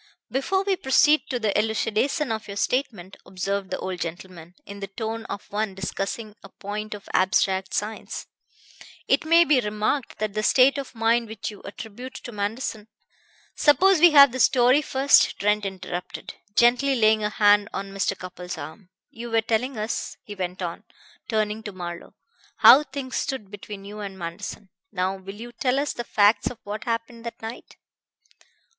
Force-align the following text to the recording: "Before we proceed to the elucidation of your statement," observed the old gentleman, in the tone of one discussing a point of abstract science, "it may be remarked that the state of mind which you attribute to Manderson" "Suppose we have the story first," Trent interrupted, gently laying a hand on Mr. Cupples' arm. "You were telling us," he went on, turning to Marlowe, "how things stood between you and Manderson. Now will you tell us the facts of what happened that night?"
"Before 0.31 0.63
we 0.63 0.75
proceed 0.77 1.29
to 1.29 1.37
the 1.39 1.55
elucidation 1.55 2.31
of 2.31 2.47
your 2.47 2.57
statement," 2.57 3.17
observed 3.23 3.69
the 3.69 3.77
old 3.77 3.99
gentleman, 3.99 4.55
in 4.65 4.79
the 4.79 4.87
tone 4.87 5.25
of 5.25 5.45
one 5.51 5.75
discussing 5.75 6.35
a 6.41 6.49
point 6.49 6.95
of 6.95 7.07
abstract 7.13 7.71
science, 7.75 8.25
"it 9.07 9.25
may 9.25 9.43
be 9.45 9.59
remarked 9.61 10.17
that 10.17 10.33
the 10.33 10.41
state 10.41 10.79
of 10.79 10.95
mind 10.95 11.27
which 11.27 11.51
you 11.51 11.61
attribute 11.65 12.15
to 12.15 12.31
Manderson" 12.31 12.87
"Suppose 13.55 13.99
we 13.99 14.09
have 14.09 14.31
the 14.31 14.39
story 14.39 14.81
first," 14.81 15.37
Trent 15.37 15.67
interrupted, 15.67 16.33
gently 16.55 16.95
laying 16.95 17.23
a 17.23 17.29
hand 17.29 17.69
on 17.71 17.93
Mr. 17.93 18.17
Cupples' 18.17 18.57
arm. 18.57 18.89
"You 19.11 19.29
were 19.29 19.41
telling 19.41 19.77
us," 19.77 20.17
he 20.23 20.33
went 20.33 20.63
on, 20.63 20.83
turning 21.29 21.61
to 21.61 21.71
Marlowe, 21.71 22.15
"how 22.55 22.81
things 22.81 23.17
stood 23.17 23.51
between 23.51 23.85
you 23.85 23.99
and 23.99 24.17
Manderson. 24.17 24.69
Now 24.91 25.17
will 25.17 25.35
you 25.35 25.51
tell 25.51 25.77
us 25.77 25.93
the 25.93 26.03
facts 26.03 26.49
of 26.49 26.57
what 26.63 26.85
happened 26.85 27.23
that 27.23 27.39
night?" 27.39 27.75